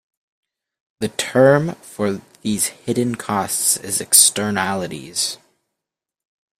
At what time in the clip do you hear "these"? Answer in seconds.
2.41-2.69